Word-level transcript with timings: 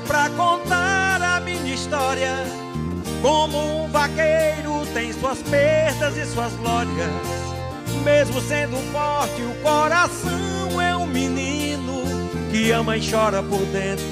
pra 0.00 0.30
contar 0.30 1.22
a 1.22 1.40
minha 1.40 1.74
história. 1.74 2.32
Como 3.22 3.84
um 3.84 3.88
vaqueiro 3.88 4.86
tem 4.92 5.12
suas 5.12 5.42
perdas 5.42 6.16
e 6.16 6.26
suas 6.26 6.52
glórias. 6.54 7.46
Mesmo 8.04 8.40
sendo 8.40 8.76
forte, 8.92 9.42
o 9.42 9.54
coração 9.62 10.80
é 10.80 10.96
um 10.96 11.06
menino 11.06 12.02
que 12.50 12.70
ama 12.70 12.96
e 12.96 13.10
chora 13.10 13.42
por 13.42 13.60
dentro 13.66 14.04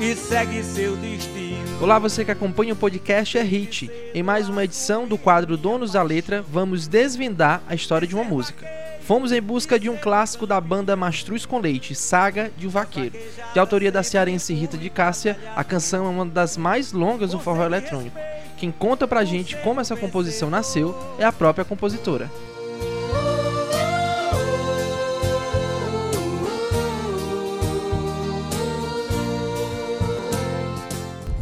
e 0.00 0.14
segue 0.14 0.62
seu 0.62 0.96
destino. 0.96 1.62
Olá, 1.80 1.98
você 1.98 2.24
que 2.24 2.30
acompanha 2.30 2.74
o 2.74 2.76
podcast 2.76 3.38
é 3.38 3.42
Hit. 3.42 3.90
Em 4.14 4.22
mais 4.22 4.48
uma 4.48 4.64
edição 4.64 5.06
do 5.06 5.16
quadro 5.16 5.56
Donos 5.56 5.92
da 5.92 6.02
Letra, 6.02 6.44
vamos 6.48 6.86
desvendar 6.86 7.62
a 7.68 7.74
história 7.74 8.06
de 8.06 8.14
uma 8.14 8.24
música. 8.24 8.81
Fomos 9.04 9.32
em 9.32 9.42
busca 9.42 9.80
de 9.80 9.90
um 9.90 9.96
clássico 9.96 10.46
da 10.46 10.60
banda 10.60 10.94
Mastruz 10.94 11.44
com 11.44 11.58
Leite, 11.58 11.92
Saga 11.92 12.52
de 12.56 12.68
um 12.68 12.70
Vaqueiro. 12.70 13.18
De 13.52 13.58
autoria 13.58 13.90
da 13.90 14.02
cearense 14.02 14.54
Rita 14.54 14.78
de 14.78 14.88
Cássia, 14.88 15.36
a 15.56 15.64
canção 15.64 16.06
é 16.06 16.08
uma 16.08 16.24
das 16.24 16.56
mais 16.56 16.92
longas 16.92 17.32
do 17.32 17.40
forró 17.40 17.64
eletrônico. 17.64 18.16
Quem 18.56 18.70
conta 18.70 19.08
pra 19.08 19.24
gente 19.24 19.56
como 19.56 19.80
essa 19.80 19.96
composição 19.96 20.48
nasceu 20.48 20.96
é 21.18 21.24
a 21.24 21.32
própria 21.32 21.64
compositora. 21.64 22.30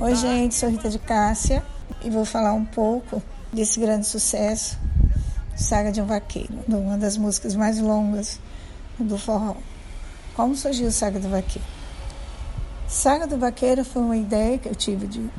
Oi, 0.00 0.14
gente, 0.14 0.54
sou 0.54 0.70
Rita 0.70 0.88
de 0.88 0.98
Cássia 0.98 1.62
e 2.02 2.08
vou 2.08 2.24
falar 2.24 2.54
um 2.54 2.64
pouco 2.64 3.22
desse 3.52 3.78
grande 3.78 4.06
sucesso, 4.06 4.78
Saga 5.60 5.92
de 5.92 6.00
um 6.00 6.06
Vaqueiro, 6.06 6.54
uma 6.66 6.96
das 6.96 7.18
músicas 7.18 7.54
mais 7.54 7.78
longas 7.78 8.40
do 8.98 9.18
forró. 9.18 9.56
Como 10.34 10.56
surgiu 10.56 10.90
Saga 10.90 11.20
do 11.20 11.28
Vaqueiro? 11.28 11.68
Saga 12.88 13.26
do 13.26 13.36
Vaqueiro 13.36 13.84
foi 13.84 14.00
uma 14.00 14.16
ideia 14.16 14.56
que 14.56 14.66
eu 14.66 14.74
tive 14.74 15.06
de 15.06 15.30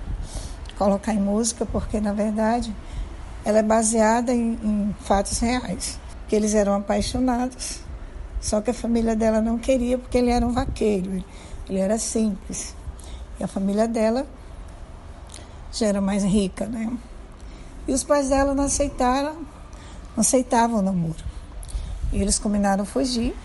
colocar 0.78 1.12
em 1.12 1.20
música, 1.20 1.66
porque 1.66 2.00
na 2.00 2.14
verdade 2.14 2.74
ela 3.44 3.58
é 3.58 3.64
baseada 3.64 4.32
em, 4.32 4.60
em 4.64 4.96
fatos 5.00 5.40
reais. 5.40 6.00
Que 6.28 6.36
eles 6.36 6.54
eram 6.54 6.76
apaixonados, 6.76 7.80
só 8.40 8.62
que 8.62 8.70
a 8.70 8.76
família 8.76 9.16
dela 9.16 9.42
não 9.42 9.58
queria 9.58 9.98
porque 9.98 10.20
ele 10.20 10.30
era 10.30 10.46
um 10.46 10.52
vaqueiro, 10.52 11.26
ele 11.68 11.80
era 11.80 11.98
simples. 11.98 12.76
E 13.40 13.44
a 13.44 13.48
família 13.48 13.88
dela 13.88 14.28
já 15.74 15.88
era 15.88 16.00
mais 16.00 16.24
rica, 16.24 16.68
né? 16.68 16.96
E 17.88 17.92
os 17.92 18.04
pais 18.04 18.30
dela 18.30 18.54
não 18.54 18.66
aceitaram, 18.66 19.36
não 20.16 20.22
aceitavam 20.22 20.80
o 20.80 20.82
namoro. 20.82 21.24
E 22.12 22.22
eles 22.22 22.38
combinaram 22.38 22.86
fugir, 22.86 23.36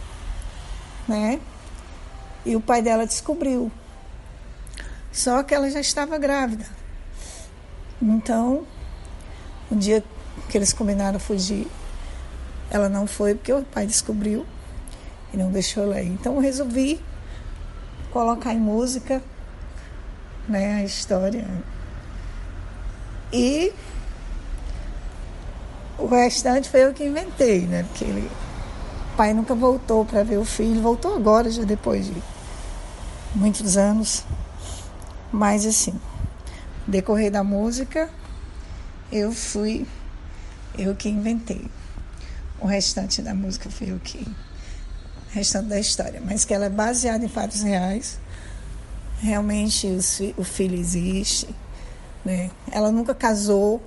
né? 1.06 1.40
E 2.44 2.56
o 2.56 2.60
pai 2.60 2.82
dela 2.82 3.06
descobriu. 3.06 3.70
Só 5.12 5.42
que 5.42 5.54
ela 5.54 5.70
já 5.70 5.80
estava 5.80 6.18
grávida. 6.18 6.66
Então, 8.02 8.66
um 9.70 9.76
dia 9.76 10.04
que 10.48 10.58
eles 10.58 10.72
combinaram 10.72 11.18
fugir, 11.18 11.66
ela 12.70 12.88
não 12.88 13.06
foi 13.06 13.34
porque 13.34 13.52
o 13.52 13.62
pai 13.64 13.86
descobriu 13.86 14.44
e 15.32 15.36
não 15.36 15.50
deixou 15.50 15.84
ela 15.84 16.00
ir. 16.02 16.08
Então 16.08 16.34
eu 16.34 16.40
resolvi 16.40 17.00
colocar 18.12 18.52
em 18.52 18.60
música 18.60 19.22
né, 20.48 20.76
a 20.76 20.84
história 20.84 21.46
e 23.32 23.72
o 25.98 26.06
restante 26.06 26.68
foi 26.68 26.84
eu 26.84 26.94
que 26.94 27.04
inventei, 27.04 27.66
né? 27.66 27.82
Porque 27.84 28.04
ele, 28.04 28.30
o 29.12 29.16
pai 29.16 29.32
nunca 29.32 29.54
voltou 29.54 30.04
para 30.04 30.22
ver 30.22 30.38
o 30.38 30.44
filho, 30.44 30.80
voltou 30.80 31.14
agora, 31.14 31.50
já 31.50 31.64
depois 31.64 32.06
de 32.06 32.22
muitos 33.34 33.76
anos. 33.76 34.24
Mas 35.32 35.66
assim, 35.66 35.98
decorrer 36.86 37.30
da 37.30 37.42
música, 37.42 38.08
eu 39.10 39.32
fui 39.32 39.86
eu 40.78 40.94
que 40.94 41.08
inventei. 41.08 41.64
O 42.60 42.66
restante 42.66 43.20
da 43.22 43.34
música 43.34 43.68
foi 43.70 43.90
eu 43.90 43.98
que. 43.98 44.18
O 44.18 45.34
restante 45.34 45.68
da 45.68 45.78
história. 45.78 46.22
Mas 46.24 46.44
que 46.44 46.54
ela 46.54 46.66
é 46.66 46.70
baseada 46.70 47.24
em 47.24 47.28
fatos 47.28 47.62
reais. 47.62 48.18
Realmente 49.20 49.86
o 50.36 50.44
filho 50.44 50.78
existe 50.78 51.48
né? 52.26 52.50
Ela 52.72 52.90
nunca 52.90 53.14
casou. 53.14 53.80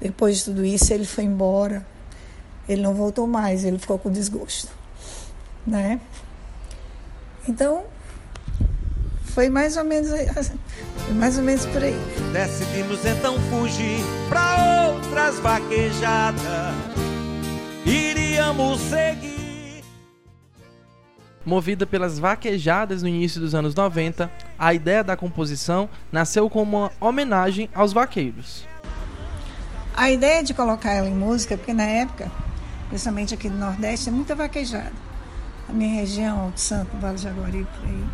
Depois 0.00 0.38
de 0.38 0.44
tudo 0.44 0.64
isso, 0.64 0.92
ele 0.92 1.04
foi 1.04 1.24
embora. 1.24 1.86
Ele 2.68 2.82
não 2.82 2.94
voltou 2.94 3.26
mais, 3.26 3.64
ele 3.64 3.78
ficou 3.78 3.98
com 3.98 4.10
desgosto. 4.10 4.70
Né? 5.66 6.00
Então, 7.48 7.84
foi 9.24 9.48
mais 9.48 9.76
ou 9.76 9.84
menos 9.84 10.10
mais 11.14 11.38
ou 11.38 11.44
menos 11.44 11.64
por 11.66 11.82
aí. 11.82 11.96
Decidimos 12.32 13.04
então 13.04 13.38
fugir 13.50 14.00
para 14.28 14.90
outras 14.90 15.38
vaquejadas. 15.38 16.42
Iríamos 17.86 18.80
seguir 18.80 19.38
Movida 21.48 21.86
pelas 21.86 22.18
vaquejadas 22.18 23.02
no 23.02 23.08
início 23.08 23.40
dos 23.40 23.54
anos 23.54 23.74
90, 23.74 24.30
a 24.58 24.74
ideia 24.74 25.02
da 25.02 25.16
composição 25.16 25.88
nasceu 26.12 26.50
como 26.50 26.76
uma 26.76 26.92
homenagem 27.00 27.70
aos 27.74 27.90
vaqueiros. 27.90 28.67
A 29.98 30.12
ideia 30.12 30.44
de 30.44 30.54
colocar 30.54 30.92
ela 30.92 31.08
em 31.08 31.14
música, 31.14 31.56
porque 31.56 31.72
na 31.72 31.82
época, 31.82 32.30
principalmente 32.88 33.34
aqui 33.34 33.48
no 33.48 33.58
Nordeste, 33.58 34.08
é 34.08 34.12
muita 34.12 34.32
vaquejada. 34.32 34.92
A 35.68 35.72
minha 35.72 35.92
região, 35.92 36.38
Alto 36.38 36.60
Santo, 36.60 36.96
Vale 36.98 37.18
Jaguari, 37.18 37.66
por 37.74 37.84
aí, 37.84 38.04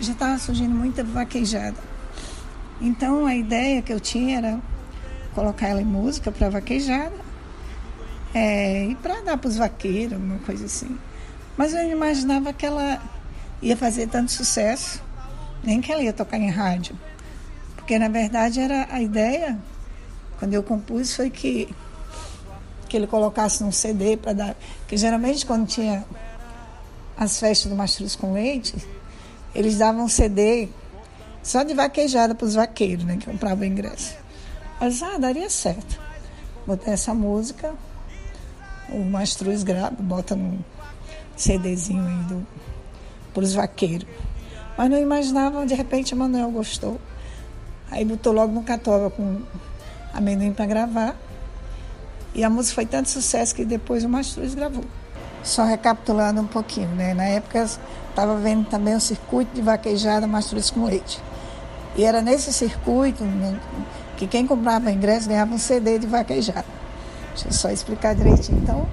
já 0.00 0.12
estava 0.12 0.38
surgindo 0.38 0.74
muita 0.74 1.02
vaquejada. 1.02 1.78
Então 2.78 3.24
a 3.24 3.34
ideia 3.34 3.80
que 3.80 3.90
eu 3.90 3.98
tinha 3.98 4.36
era 4.36 4.60
colocar 5.34 5.68
ela 5.68 5.80
em 5.80 5.84
música 5.86 6.30
para 6.30 6.50
vaquejada 6.50 7.16
é, 8.34 8.84
e 8.88 8.94
para 8.96 9.22
dar 9.22 9.38
para 9.38 9.48
os 9.48 9.56
vaqueiros, 9.56 10.12
alguma 10.12 10.40
coisa 10.40 10.66
assim. 10.66 10.98
Mas 11.56 11.72
eu 11.72 11.82
não 11.84 11.90
imaginava 11.90 12.52
que 12.52 12.66
ela 12.66 13.00
ia 13.62 13.78
fazer 13.78 14.08
tanto 14.08 14.30
sucesso, 14.30 15.02
nem 15.64 15.80
que 15.80 15.90
ela 15.90 16.02
ia 16.02 16.12
tocar 16.12 16.36
em 16.36 16.50
rádio. 16.50 16.94
Porque 17.76 17.98
na 17.98 18.08
verdade 18.08 18.60
era 18.60 18.88
a 18.90 19.00
ideia, 19.00 19.58
quando 20.40 20.54
eu 20.54 20.62
compus, 20.62 21.14
foi 21.14 21.28
que, 21.28 21.68
que 22.88 22.96
ele 22.96 23.06
colocasse 23.06 23.62
num 23.62 23.70
CD 23.70 24.16
para 24.16 24.32
dar. 24.32 24.56
Porque 24.80 24.96
geralmente 24.96 25.44
quando 25.44 25.66
tinha 25.68 26.04
as 27.14 27.38
festas 27.38 27.70
do 27.70 27.76
Mastruz 27.76 28.16
com 28.16 28.32
Leite, 28.32 28.74
eles 29.54 29.76
davam 29.76 30.08
CD 30.08 30.70
só 31.42 31.62
de 31.62 31.74
vaquejada 31.74 32.34
para 32.34 32.46
os 32.46 32.54
vaqueiros, 32.54 33.04
né, 33.04 33.18
que 33.18 33.26
compravam 33.26 33.66
ingresso. 33.66 34.16
Mas 34.80 35.02
ah, 35.02 35.18
daria 35.18 35.50
certo. 35.50 36.00
Botar 36.66 36.92
essa 36.92 37.12
música, 37.12 37.74
o 38.88 39.04
Mastruz 39.04 39.62
grava, 39.62 39.96
bota 39.98 40.34
num 40.34 40.58
CDzinho 41.36 42.02
aí 42.02 42.24
do, 42.24 42.46
para 43.34 43.42
os 43.42 43.52
vaqueiros. 43.52 44.08
Mas 44.78 44.88
não 44.88 44.98
imaginava, 44.98 45.66
de 45.66 45.74
repente, 45.74 46.14
o 46.14 46.16
Manuel 46.16 46.50
gostou. 46.50 46.98
Aí 47.90 48.06
botou 48.06 48.32
logo 48.32 48.52
no 48.54 48.62
Catoba 48.62 49.10
com 49.10 49.42
amendoim 50.12 50.52
para 50.52 50.66
gravar. 50.66 51.16
E 52.34 52.44
a 52.44 52.50
música 52.50 52.76
foi 52.76 52.86
tanto 52.86 53.08
sucesso 53.08 53.54
que 53.54 53.64
depois 53.64 54.04
o 54.04 54.08
Mastruz 54.08 54.54
gravou. 54.54 54.84
Só 55.42 55.64
recapitulando 55.64 56.40
um 56.40 56.46
pouquinho, 56.46 56.88
né? 56.90 57.14
Na 57.14 57.24
época 57.24 57.66
estava 58.08 58.36
vendo 58.36 58.68
também 58.68 58.94
o 58.94 59.00
circuito 59.00 59.54
de 59.54 59.62
vaquejada 59.62 60.26
Mastruz 60.26 60.70
com 60.70 60.84
leite. 60.84 61.20
E 61.96 62.04
era 62.04 62.22
nesse 62.22 62.52
circuito 62.52 63.24
né, 63.24 63.58
que 64.16 64.26
quem 64.26 64.46
comprava 64.46 64.92
ingresso 64.92 65.28
ganhava 65.28 65.52
um 65.54 65.58
CD 65.58 65.98
de 65.98 66.06
vaquejada. 66.06 66.64
Deixa 67.30 67.48
eu 67.48 67.52
só 67.52 67.70
explicar 67.70 68.14
direitinho. 68.14 68.58
Então, 68.58 68.86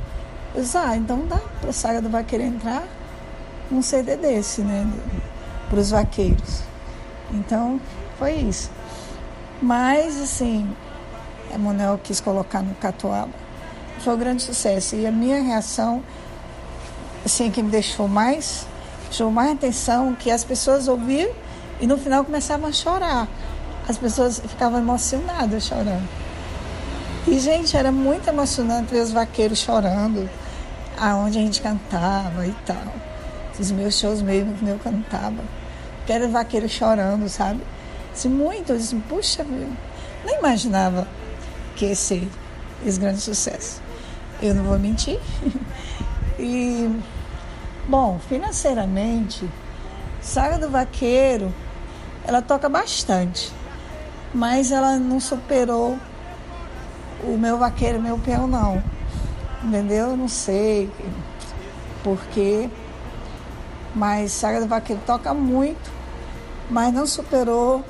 eu 0.55 0.61
disse, 0.61 0.77
ah, 0.77 0.95
então 0.95 1.25
dá 1.27 1.39
para 1.61 1.69
a 1.69 1.73
Saga 1.73 2.01
do 2.01 2.09
Vaqueiro 2.09 2.43
entrar 2.43 2.83
um 3.71 3.81
CD 3.81 4.15
desse, 4.15 4.61
né? 4.61 4.89
Para 5.69 5.79
os 5.79 5.91
vaqueiros. 5.91 6.63
Então, 7.31 7.79
foi 8.17 8.33
isso. 8.33 8.71
Mas, 9.61 10.19
assim, 10.21 10.67
Emanuel 11.53 11.99
quis 12.03 12.19
colocar 12.19 12.61
no 12.61 12.73
Catuaba. 12.75 13.31
Foi 13.99 14.13
um 14.13 14.17
grande 14.17 14.43
sucesso. 14.43 14.95
E 14.95 15.05
a 15.05 15.11
minha 15.11 15.41
reação, 15.41 16.03
assim, 17.25 17.49
que 17.49 17.61
me 17.61 17.69
deixou 17.69 18.07
mais, 18.07 18.65
chamou 19.11 19.33
mais 19.33 19.51
atenção, 19.51 20.13
que 20.13 20.29
as 20.29 20.43
pessoas 20.43 20.87
ouviram 20.87 21.31
e 21.79 21.87
no 21.87 21.97
final 21.97 22.23
começavam 22.23 22.69
a 22.69 22.71
chorar. 22.71 23.27
As 23.87 23.97
pessoas 23.97 24.39
ficavam 24.39 24.79
emocionadas 24.79 25.65
chorando. 25.65 26.07
E, 27.27 27.39
gente, 27.39 27.75
era 27.75 27.91
muito 27.91 28.27
emocionante 28.27 28.93
ver 28.93 29.01
os 29.01 29.11
vaqueiros 29.11 29.59
chorando, 29.59 30.29
aonde 30.97 31.37
a 31.37 31.41
gente 31.41 31.61
cantava 31.61 32.45
e 32.45 32.55
tal. 32.65 32.93
Os 33.59 33.71
meus 33.71 33.97
shows 33.97 34.21
mesmo, 34.21 34.53
que 34.53 34.67
eu 34.67 34.79
cantava. 34.79 35.43
Que 36.05 36.13
era 36.13 36.27
vaqueiro 36.27 36.69
chorando, 36.69 37.27
sabe? 37.27 37.61
Assim, 38.13 38.29
muito, 38.29 38.71
eu 38.71 38.77
disse, 38.77 38.95
puxa, 39.09 39.43
meu, 39.43 39.67
nem 40.25 40.39
imaginava 40.39 41.07
ser 41.95 42.27
esse 42.85 42.99
grande 42.99 43.21
sucesso. 43.21 43.81
Eu 44.41 44.53
não 44.53 44.63
vou 44.63 44.77
mentir. 44.77 45.19
e, 46.39 46.89
bom, 47.87 48.19
financeiramente, 48.27 49.49
Saga 50.21 50.57
do 50.57 50.69
Vaqueiro 50.69 51.53
ela 52.27 52.41
toca 52.41 52.67
bastante, 52.67 53.53
mas 54.33 54.71
ela 54.71 54.97
não 54.97 55.17
superou 55.17 55.97
o 57.23 57.37
meu 57.37 57.57
vaqueiro, 57.57 58.01
meu 58.01 58.19
peão 58.19 58.45
não. 58.45 58.83
Entendeu? 59.63 60.09
Eu 60.09 60.17
não 60.17 60.27
sei 60.27 60.91
porquê, 62.03 62.69
mas 63.95 64.33
Saga 64.33 64.59
do 64.59 64.67
Vaqueiro 64.67 65.01
toca 65.05 65.33
muito, 65.33 65.89
mas 66.69 66.93
não 66.93 67.07
superou 67.07 67.83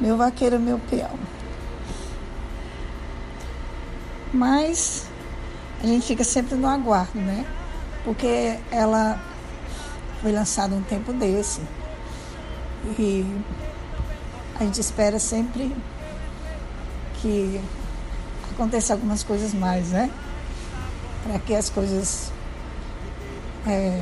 meu 0.00 0.16
vaqueiro, 0.16 0.58
meu 0.58 0.78
peão. 0.78 1.29
Mas 4.32 5.06
a 5.82 5.86
gente 5.86 6.06
fica 6.06 6.24
sempre 6.24 6.54
no 6.54 6.68
aguardo, 6.68 7.18
né? 7.18 7.44
Porque 8.04 8.58
ela 8.70 9.20
foi 10.22 10.32
lançada 10.32 10.74
um 10.74 10.82
tempo 10.82 11.12
desse. 11.12 11.60
E 12.98 13.24
a 14.58 14.64
gente 14.64 14.80
espera 14.80 15.18
sempre 15.18 15.74
que 17.20 17.60
aconteça 18.52 18.92
algumas 18.92 19.22
coisas 19.22 19.52
mais, 19.52 19.88
né? 19.90 20.10
Para 21.24 21.38
que 21.38 21.54
as 21.54 21.68
coisas 21.68 22.32
é, 23.66 24.00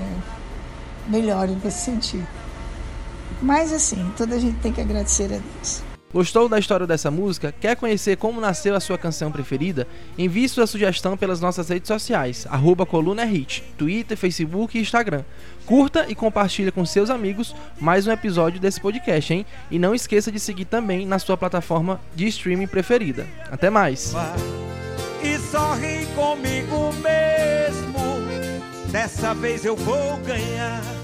melhorem 1.07 1.61
nesse 1.63 1.85
sentido. 1.85 2.27
Mas 3.41 3.73
assim, 3.73 4.13
toda 4.17 4.35
a 4.35 4.39
gente 4.39 4.59
tem 4.59 4.73
que 4.73 4.81
agradecer 4.81 5.27
a 5.27 5.39
Deus. 5.39 5.88
Gostou 6.13 6.49
da 6.49 6.59
história 6.59 6.87
dessa 6.87 7.11
música? 7.11 7.55
Quer 7.61 7.77
conhecer 7.77 8.17
como 8.17 8.41
nasceu 8.41 8.75
a 8.75 8.81
sua 8.81 8.97
canção 8.97 9.31
preferida? 9.31 9.87
Envie 10.17 10.49
sua 10.49 10.67
sugestão 10.67 11.19
pelas 11.19 11.39
nossas 11.39 11.69
redes 11.69 11.89
sociais, 11.89 12.47
arroba 12.49 12.87
coluna 12.87 13.25
hit, 13.25 13.63
Twitter, 13.77 14.17
Facebook 14.17 14.79
e 14.79 14.81
Instagram. 14.81 15.23
Curta 15.67 16.07
e 16.09 16.15
compartilhe 16.15 16.73
com 16.73 16.85
seus 16.87 17.11
amigos 17.11 17.55
mais 17.79 18.07
um 18.07 18.13
episódio 18.13 18.59
desse 18.59 18.81
podcast, 18.81 19.35
hein? 19.35 19.45
E 19.71 19.79
não 19.79 19.95
esqueça 19.95 20.33
de 20.33 20.41
seguir 20.41 20.65
também 20.65 21.05
na 21.05 21.19
sua 21.19 21.37
plataforma 21.37 22.01
de 22.15 22.27
streaming 22.29 22.69
preferida. 22.69 23.27
Até 23.51 23.69
mais! 23.69 24.15
E 25.23 25.37
sorri 25.39 26.07
comigo 26.15 26.91
mesmo, 27.03 28.91
dessa 28.91 29.35
vez 29.35 29.63
eu 29.63 29.77
vou 29.77 30.17
ganhar. 30.19 30.98